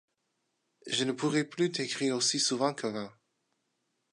Je 0.87 1.03
ne 1.03 1.11
pourrai 1.11 1.43
plus 1.43 1.69
t’écrire 1.71 2.15
aussi 2.15 2.39
souvent 2.39 2.73
qu’avant. 2.73 3.11